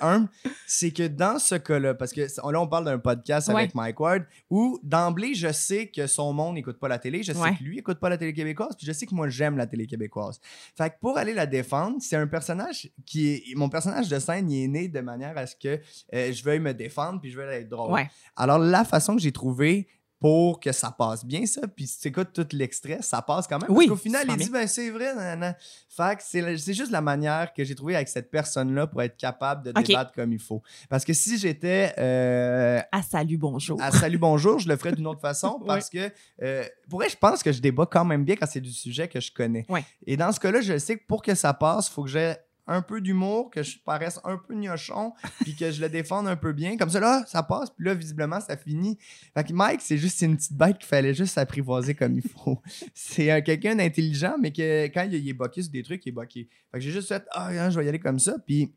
[0.00, 0.28] Humble,
[0.66, 4.24] c'est que dans ce cas-là, parce que là, on parle d'un podcast avec Mike Ward,
[4.50, 7.54] où d'emblée, je sais que son monde n'écoute pas la télé, je sais Ouais.
[7.56, 9.86] que lui écoute pas la télé québécoise, puis je sais que moi, j'aime la télé
[9.86, 10.40] québécoise.
[10.76, 13.42] Fait que pour aller la défendre, c'est un personnage qui est.
[13.56, 15.80] Mon personnage de scène, il est né de manière à ce que
[16.14, 17.92] euh, je veuille me défendre, puis je veuille être drôle.
[17.92, 18.08] Ouais.
[18.36, 19.86] Alors, la façon que j'ai trouvé
[20.18, 23.70] pour que ça passe bien, ça, puis tu écoutes tout l'extrait, ça passe quand même.
[23.70, 25.56] Oui, Parce qu'au final, il dit, ben c'est vrai, nanana.
[25.88, 29.64] Fait que c'est juste la manière que j'ai trouvé avec cette personne-là pour être capable
[29.64, 30.62] de débattre comme il faut.
[30.88, 33.80] Parce que si j'étais euh, Ah, salut, bonjour.
[33.82, 36.10] à Salut Bonjour, je le ferais d'une autre façon parce que,
[36.42, 39.08] euh, pour vrai, je pense que je débat quand même bien quand c'est du sujet
[39.08, 39.66] que je connais.
[39.68, 39.84] Ouais.
[40.06, 42.34] Et dans ce cas-là, je sais que pour que ça passe, il faut que j'ai
[42.66, 46.36] un peu d'humour, que je paraisse un peu gnochon, puis que je le défende un
[46.36, 46.76] peu bien.
[46.76, 48.98] Comme ça, là, ça passe, puis là, visiblement, ça finit.
[49.34, 52.60] Fait que Mike, c'est juste une petite bête qu'il fallait juste s'apprivoiser comme il faut.
[52.94, 56.48] c'est quelqu'un d'intelligent, mais que quand il, est boqué sur des trucs, il est boqué.
[56.72, 58.72] Fait que j'ai juste fait, ah, hein, je vais y aller comme ça, puis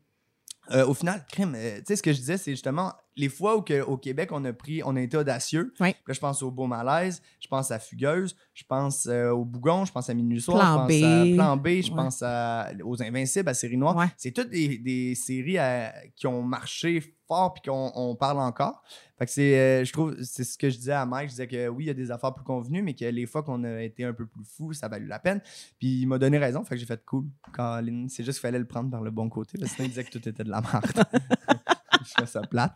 [0.72, 3.56] euh, au final, crime, euh, tu sais, ce que je disais, c'est justement les fois
[3.56, 5.72] où que, au Québec, on a pris, on a été audacieux.
[6.06, 9.84] Là, je pense au Beau Malaise, je pense à Fugueuse, je pense euh, au Bougon,
[9.84, 11.34] je pense à Minuit Soir, Plan je pense à.
[11.34, 14.08] Plan B, je pense à- aux Invincibles, à Série Noire.
[14.16, 18.82] C'est toutes des, des séries euh, qui ont marché fort puis qu'on on parle encore.
[19.18, 21.26] Fait que c'est, euh, je trouve, c'est ce que je disais à Mike.
[21.28, 23.42] Je disais que oui, il y a des affaires plus convenues, mais que les fois
[23.42, 25.40] qu'on a été un peu plus fou, ça a valu la peine.
[25.78, 26.64] Puis il m'a donné raison.
[26.64, 28.06] Fait que j'ai fait cool, Colin.
[28.08, 29.58] C'est juste qu'il fallait le prendre par le bon côté.
[29.58, 31.04] sinon, il disait que tout était de la merde.
[32.04, 32.74] je fais ça plate.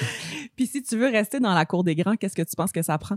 [0.56, 2.82] Puis si tu veux rester dans la cour des grands, qu'est-ce que tu penses que
[2.82, 3.16] ça prend?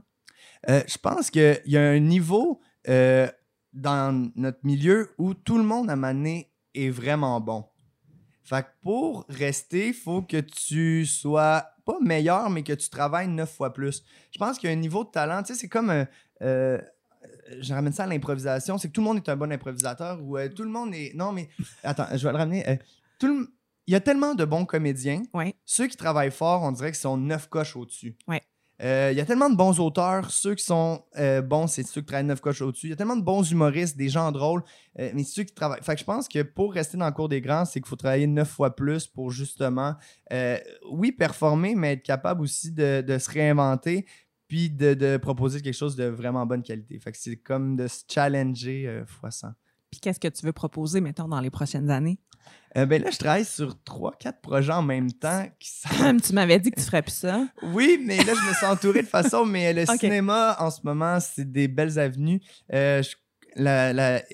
[0.69, 3.27] Euh, je pense qu'il y a un niveau euh,
[3.73, 7.65] dans notre milieu où tout le monde à mané est vraiment bon.
[8.43, 13.27] Fait que pour rester, il faut que tu sois pas meilleur, mais que tu travailles
[13.29, 14.03] neuf fois plus.
[14.32, 15.43] Je pense qu'il y a un niveau de talent.
[15.43, 16.06] Tu sais, c'est comme.
[16.41, 16.77] euh,
[17.62, 18.77] je ramène ça à l'improvisation.
[18.77, 21.13] C'est que tout le monde est un bon improvisateur ou tout le monde est.
[21.15, 21.47] Non, mais.
[21.84, 22.79] Attends, je vais le ramener.
[23.17, 23.47] tout le-
[23.88, 25.22] Il y a tellement de bons comédiens.
[25.34, 25.56] Ouais.
[25.65, 28.15] Ceux qui travaillent fort, on dirait qu'ils sont neuf coches au-dessus.
[28.28, 28.41] Ouais.
[28.82, 30.32] Euh, Il y a tellement de bons auteurs.
[30.32, 32.88] Ceux qui sont euh, bons, c'est ceux qui travaillent neuf coches au-dessus.
[32.88, 34.63] Il y a tellement de bons humoristes, des gens drôles,
[35.00, 35.82] euh, mais ceux qui travaillent.
[35.84, 37.96] Fait que je pense que pour rester dans le cours des grands, c'est qu'il faut
[37.96, 39.96] travailler neuf fois plus pour justement,
[40.32, 40.58] euh,
[40.89, 44.06] oui, performer, mais être capable aussi de, de se réinventer
[44.48, 47.00] puis de, de proposer quelque chose de vraiment bonne qualité.
[47.00, 49.48] Fait que c'est comme de se challenger fois 100.
[49.89, 52.19] Puis qu'est-ce que tu veux proposer, mettons, dans les prochaines années?
[52.75, 56.34] Euh, ben là, je travaille sur trois, quatre projets en même temps qui sont tu
[56.34, 57.45] m'avais dit que tu ferais plus ça.
[57.62, 59.99] Oui, mais là, je me suis entouré de façon, mais le Ok.
[59.99, 62.41] cinéma, en ce moment, c'est des belles avenues.
[62.73, 63.15] Euh, je-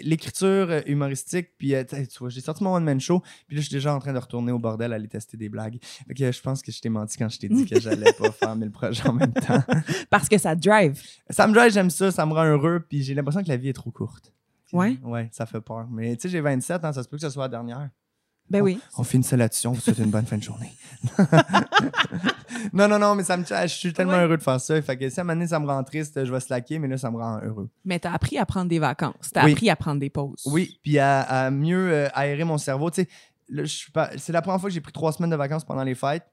[0.01, 3.67] L'écriture euh, humoristique, puis euh, tu vois, j'ai sorti mon one-man show, puis là, je
[3.67, 5.77] suis déjà en train de retourner au bordel, aller tester des blagues.
[6.07, 8.13] Fait que euh, je pense que je t'ai menti quand je t'ai dit que j'allais
[8.13, 9.61] pas faire mille projets en même temps.
[10.09, 11.01] Parce que ça drive.
[11.29, 13.69] Ça me drive, j'aime ça, ça me rend heureux, puis j'ai l'impression que la vie
[13.69, 14.31] est trop courte.
[14.73, 14.97] Ouais?
[15.03, 15.87] Ouais, ça fait peur.
[15.89, 17.89] Mais tu sais, j'ai 27 ans, ça se peut que ce soit la dernière.
[18.49, 18.79] Ben oui.
[18.97, 20.71] On finit ça là-dessus, on vous souhaite une bonne fin de journée.
[22.73, 24.23] non, non, non, mais ça me je suis tellement Ouais.
[24.23, 24.81] heureux de faire ça.
[24.81, 26.87] Fait que si à un moment donné, ça me rend triste, je vais slacker, mais
[26.87, 27.69] là, ça me rend heureux.
[27.85, 29.29] Mais t'as appris à prendre des vacances.
[29.33, 29.51] T'as Oui.
[29.53, 30.41] appris à prendre des pauses.
[30.45, 32.89] Oui, puis à, à mieux euh, aérer mon cerveau.
[32.91, 33.07] Tu
[33.67, 35.95] sais, pas- c'est la première fois que j'ai pris trois semaines de vacances pendant les
[35.95, 36.25] fêtes.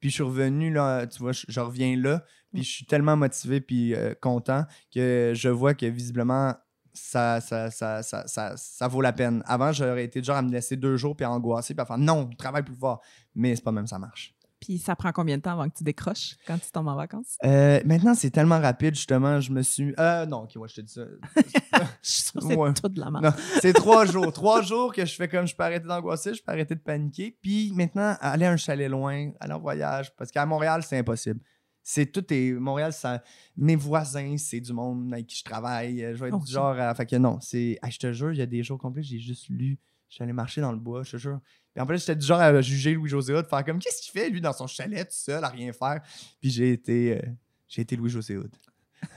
[0.00, 2.24] Puis je suis revenu, là, tu vois, je, je reviens là.
[2.52, 6.54] Puis je suis tellement motivé puis euh, content que je vois que visiblement,
[6.92, 9.42] ça, ça, ça, ça, ça, ça vaut la peine.
[9.46, 11.98] Avant, j'aurais été genre à me laisser deux jours puis à angoisser puis à faire
[11.98, 13.00] non, travaille plus fort.
[13.34, 14.34] Mais c'est pas même, ça marche.
[14.60, 17.38] Puis ça prend combien de temps avant que tu décroches quand tu tombes en vacances?
[17.46, 19.40] Euh, maintenant, c'est tellement rapide, justement.
[19.40, 19.94] Je me suis.
[19.98, 21.00] Euh, non, ok, ouais, je te dis ça.
[22.02, 22.72] Je que c'est Ouais.
[22.74, 23.34] tout de la merde.
[23.62, 24.30] C'est trois jours.
[24.34, 27.38] Trois jours que je fais comme je peux arrêter d'angoisser, je peux arrêter de paniquer.
[27.40, 30.14] Puis maintenant, aller à un chalet loin, aller en voyage.
[30.16, 31.40] Parce qu'à Montréal, c'est impossible.
[31.82, 32.52] C'est tout est.
[32.52, 33.22] Montréal, ça,
[33.56, 35.98] mes voisins, c'est du monde avec qui je travaille.
[36.00, 36.78] Je vais être du genre.
[36.78, 37.78] à- fait que non, c'est.
[37.82, 39.78] hey, je te jure, il y a des jours complets, j'ai juste lu.
[40.08, 41.40] Je suis allé marcher dans le bois, je te jure.
[41.72, 44.28] Puis en plus, j'étais du genre à juger Louis-José Hood, faire comme qu'est-ce qu'il fait,
[44.28, 46.00] lui, dans son chalet, tout seul, à rien faire.
[46.40, 47.16] Puis j'ai été.
[47.18, 47.22] euh,
[47.68, 48.50] j'ai été Louis-José Hood.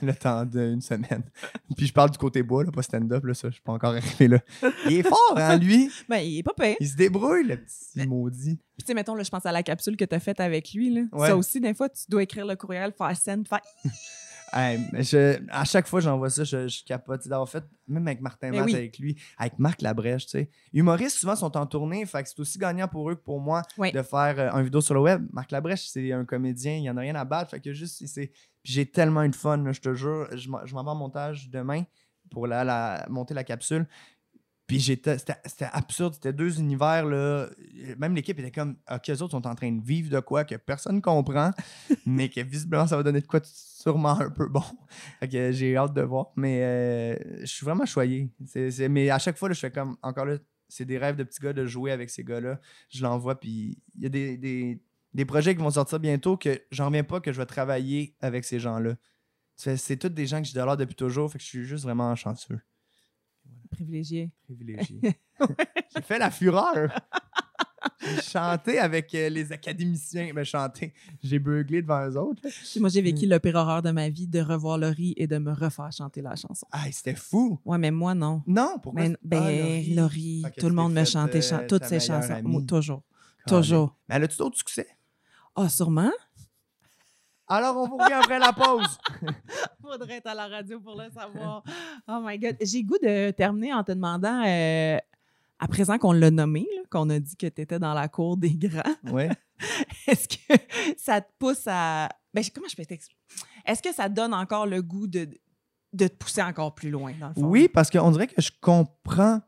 [0.02, 1.22] Le temps d'une semaine.
[1.76, 3.94] Puis je parle du côté bois, là, pas stand-up, là, ça, je suis pas encore
[3.94, 4.38] arrivé là.
[4.86, 5.90] Il est fort, hein, lui?
[6.08, 6.76] Ben, il est pas payé.
[6.80, 8.56] Il se débrouille, le petit Mais- maudit.
[8.76, 10.72] Puis, tu sais, mettons, là, je pense à la capsule que tu as faite avec
[10.72, 10.92] lui.
[10.92, 11.02] Là.
[11.12, 11.28] Ouais.
[11.28, 13.60] Ça aussi, des fois, tu dois écrire le courriel, faire scène, faire.
[14.56, 17.26] Hey, mais je- à chaque fois que j'envoie ça, je, je capote.
[17.26, 18.74] D'avoir fait, même avec Martin Mais Matt, oui.
[18.76, 20.50] avec lui, avec Marc Labrèche, tu sais.
[20.72, 23.62] Humoristes, souvent, sont en tournée, fait que c'est aussi gagnant pour eux que pour moi
[23.78, 23.90] Oui.
[23.90, 25.26] de faire euh, un vidéo sur le web.
[25.32, 28.06] Marc Labrèche, c'est un comédien, il n'y en a rien à battre, fait que juste,
[28.06, 28.30] c'est...
[28.62, 30.28] J'ai tellement eu de fun, là, je te jure.
[30.36, 31.82] Je m'en je m'en vais en montage demain
[32.30, 33.86] pour la, la- monter la capsule.
[34.66, 37.48] Puis j'étais, c'était, c'était absurde, c'était deux univers, là.
[37.98, 40.54] Même l'équipe était comme, OK, eux autres sont en train de vivre de quoi que
[40.54, 41.50] personne comprend,
[42.06, 44.62] mais que visiblement, ça va donner de quoi de sûrement un peu bon.
[45.20, 48.30] Fait que j'ai hâte de voir, mais euh, je suis vraiment choyé.
[48.46, 51.16] C'est, c'est- mais à chaque fois, là, je fais comme, encore là, c'est des rêves
[51.16, 52.58] de petits gars de jouer avec ces gars-là.
[52.88, 54.80] Je l'envoie, puis il y a des, des,
[55.12, 58.44] des projets qui vont sortir bientôt que j'en reviens pas que je vais travailler avec
[58.46, 58.94] ces gens-là.
[59.58, 62.16] Fais, C'est tous des gens que j'idolâtre depuis toujours, fait que je suis juste vraiment
[62.16, 62.58] chanceux.
[63.74, 64.30] Privilégié.
[64.44, 65.00] Privilégié.
[65.94, 66.90] J'ai fait la fureur.
[68.00, 70.32] J'ai chanté avec euh, les académiciens.
[70.34, 70.94] Ben, chanté.
[71.22, 72.42] J'ai beuglé devant eux autres.
[72.78, 75.52] Moi, j'ai vécu le pire horreur de ma vie de revoir Laurie et de me
[75.52, 76.66] refaire chanter la chanson.
[76.70, 77.58] Ah, c'était fou.
[77.64, 78.42] Ouais, mais moi, non.
[78.46, 79.02] Non, pourquoi?
[79.04, 82.40] Ben, ben, Ah, Laurie, tout le monde me chantait chan- euh, toutes ses chansons.
[82.42, 83.02] Moi, toujours.
[83.46, 83.96] Toujours.
[84.08, 84.86] Mais elle a-tu d'autres succès?
[85.54, 86.10] Ah, sûrement.
[87.46, 88.98] Alors, on vous revient après la pause.
[89.82, 91.62] Faudrait être à la radio pour le savoir.
[92.08, 92.56] Oh my God.
[92.60, 94.96] J'ai goût de terminer en te demandant, euh,
[95.58, 98.54] à présent qu'on l'a nommé, qu'on a dit que tu étais dans la cour des
[98.54, 99.30] grands, ouais.
[100.06, 100.54] est-ce que
[100.96, 102.08] ça te pousse à.
[102.32, 103.20] Ben, comment je peux t'expliquer?
[103.66, 105.28] Est-ce que ça te donne encore le goût de,
[105.92, 107.44] de te pousser encore plus loin, dans le fond?
[107.44, 109.40] Oui, parce qu'on dirait que je comprends.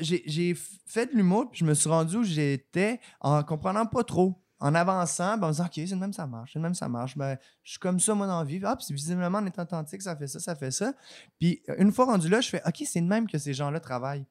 [0.00, 0.54] j'ai
[0.86, 4.34] fait de l'humour, puis je me suis rendu où j'étais en comprenant pas trop.
[4.60, 6.74] En avançant, ben, en me disant, OK, c'est le même, ça marche, c'est le même,
[6.74, 7.16] ça marche.
[7.16, 8.60] Ben, je suis comme ça, moi, dans la vie.
[8.64, 10.92] Ah, puis visiblement, en étant authentique, ça fait ça, ça fait ça.
[11.38, 14.26] Puis une fois rendu là, je fais, OK, c'est le même que ces gens-là travaillent.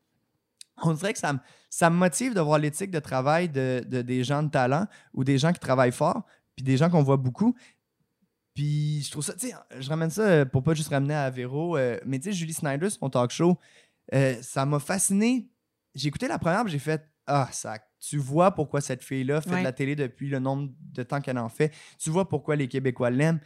[0.84, 4.02] On dirait que ça me, ça me motive de voir l'éthique de travail de, de-
[4.02, 6.24] des gens de talent ou des gens qui travaillent fort,
[6.56, 7.56] puis des gens qu'on voit beaucoup.
[8.54, 11.30] Puis je trouve ça, tu sais, je ramène ça euh, pour pas juste ramener à
[11.30, 13.58] Véro, euh, mais tu sais, Julie Snyder, son talk show,
[14.14, 15.50] euh, ça m'a fasciné.
[15.96, 19.60] J'ai écouté la première, j'ai fait Ah, ça, tu vois pourquoi cette fille-là fait Ouais.
[19.60, 21.74] de la télé depuis le nombre de temps qu'elle en fait.
[21.98, 23.40] Tu vois pourquoi les Québécois l'aiment.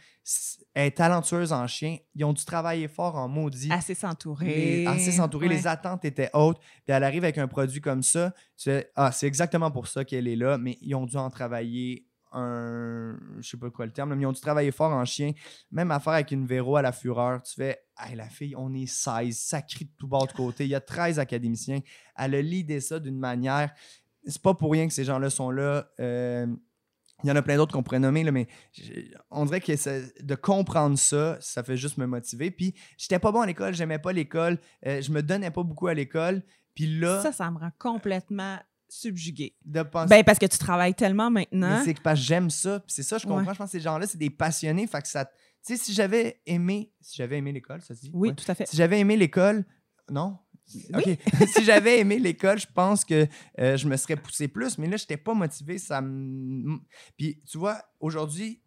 [0.74, 1.96] Elle est talentueuse en chien.
[2.14, 3.70] Ils ont dû travailler fort en maudit.
[3.72, 4.86] Assez s'entourer.
[4.86, 5.54] Assez s'entourer, Ouais.
[5.54, 6.58] les attentes étaient hautes.
[6.58, 8.32] Puis elle arrive avec un produit comme ça.
[8.56, 11.30] Tu fais, ah, c'est exactement pour ça qu'elle est là, mais ils ont dû en
[11.30, 13.18] travailler un.
[13.40, 15.32] Je sais pas quoi le terme, là, mais ils ont dû travailler fort en chien.
[15.70, 17.42] Même affaire avec une Véro à la fureur.
[17.42, 20.64] Tu fais, hey, la fille, on est 16, ça crie de tout bord de côté.
[20.64, 21.80] Il y a 13 académiciens.
[22.16, 23.72] Elle a l'idée ça d'une manière.
[24.26, 25.90] C'est pas pour rien que ces gens-là sont là.
[26.00, 26.46] Euh,
[27.24, 28.48] il y en a plein d'autres qu'on pourrait nommer, là, mais
[29.30, 32.50] on dirait que ça- de comprendre ça, ça fait juste me motiver.
[32.50, 35.86] Puis, j'étais pas bon à l'école, j'aimais pas l'école, euh, je me donnais pas beaucoup
[35.86, 36.42] à l'école.
[36.74, 38.58] Puis là, Ça, ça me rend complètement
[38.88, 39.56] subjuguée.
[39.64, 40.08] de penser.
[40.08, 41.78] Ben, parce que tu travailles tellement maintenant.
[41.78, 42.80] mais c'est parce que j'aime ça.
[42.80, 43.38] Puis c'est ça, je comprends.
[43.46, 43.52] Ouais.
[43.54, 44.86] Je pense que ces gens-là, c'est des passionnés.
[44.86, 45.24] Fait que ça.
[45.24, 45.32] Tu
[45.62, 46.92] sais, si j'avais aimé.
[47.00, 48.10] Si j'avais aimé l'école, ça se dit?
[48.12, 48.34] Oui, Ouais.
[48.34, 48.66] tout à fait.
[48.66, 49.64] Si j'avais aimé l'école.
[50.10, 50.38] Non?
[50.66, 53.26] Si j'avais aimé l'école, je pense que
[53.58, 55.78] euh, je me serais poussé plus, mais là, je n'étais pas motivé.
[55.78, 56.02] Ça.
[57.16, 58.62] Puis, tu vois, aujourd'hui,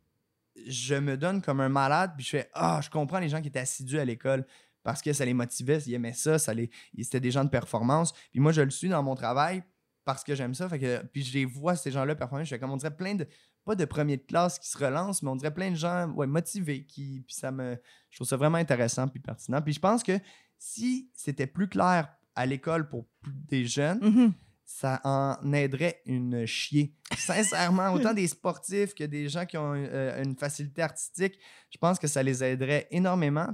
[0.68, 3.48] je me donne comme un malade, puis je fais Ah, je comprends les gens qui
[3.48, 4.46] étaient assidus à l'école
[4.84, 6.70] parce que ça les motivait, ils aimaient ça, ça les...
[7.02, 8.14] c'était des gens de performance.
[8.32, 9.64] Puis moi, je le suis dans mon travail
[10.06, 10.70] parce que j'aime ça.
[11.12, 12.46] Puis je les vois, ces gens-là, performer.
[12.46, 13.28] Je fais comme on dirait plein de.
[13.66, 16.86] Pas de premier de classe qui se relancent, mais on dirait plein de gens motivés.
[16.86, 17.76] Qui, puis ça me.
[18.12, 19.60] Je trouve ça vraiment intéressant puis pertinent.
[19.60, 20.20] Puis je pense que
[20.58, 24.34] si c'était plus clair à l'école pour des jeunes, Mhm.
[24.66, 26.94] ça en aiderait une chier.
[27.18, 31.38] Sincèrement, autant des sportifs que des gens qui ont euh, une facilité artistique,
[31.70, 33.48] je pense que ça les aiderait énormément.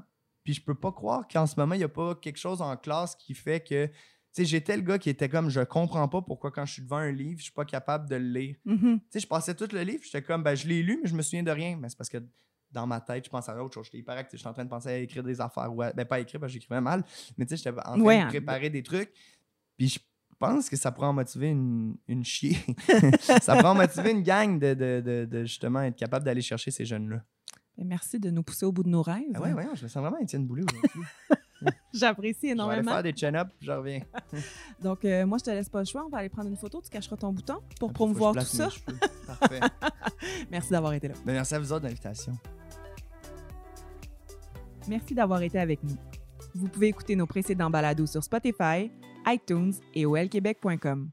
[0.43, 2.75] Puis je peux pas croire qu'en ce moment, il n'y a pas quelque chose en
[2.77, 3.85] classe qui fait que.
[4.33, 6.81] Tu sais, j'étais le gars qui était comme, je comprends pas pourquoi quand je suis
[6.81, 8.55] devant un livre, je suis pas capable de le lire.
[8.65, 8.99] Mhm.
[9.01, 11.13] Tu sais, je passais tout le livre, j'étais comme, ben, je l'ai lu, mais je
[11.15, 11.77] me souviens de rien.
[11.77, 12.17] Mais c'est parce que
[12.71, 13.85] dans ma tête, je pense à autre chose.
[13.85, 15.73] J'étais hyper actif, j'étais en train de penser à écrire des affaires.
[15.75, 17.03] Ou à- ben, pas à écrire, parce que j'écrivais mal,
[17.37, 18.27] mais tu sais, j'étais en train Ouais, de hein.
[18.27, 19.11] préparer des trucs.
[19.77, 19.99] Puis je
[20.39, 22.57] pense que ça pourrait en motiver une, une chier.
[23.41, 26.71] ça pourrait en motiver une gang de, de- de- de justement être capable d'aller chercher
[26.71, 27.21] ces jeunes-là.
[27.77, 29.23] Ben, Merci de nous pousser au bout de nos rêves.
[29.35, 31.09] Ah ouais, ouais, je me sens vraiment Étienne Boulay aujourd'hui.
[31.93, 32.91] J'apprécie je vais aller énormément.
[32.93, 34.01] faire des chin-ups, puis je reviens.
[34.81, 36.03] Donc, euh, moi, je te laisse pas le choix.
[36.05, 36.81] On va aller prendre une photo.
[36.81, 38.69] Tu cacheras ton bouton pour promouvoir tout ça.
[39.27, 39.59] Parfait.
[40.49, 41.13] Merci d'avoir été là.
[41.23, 42.33] Ben, merci à vous autres de l'invitation.
[44.87, 45.95] Merci d'avoir été avec nous.
[46.55, 48.91] Vous pouvez écouter nos précédents balados sur Spotify,
[49.27, 51.11] iTunes et olquebec.com.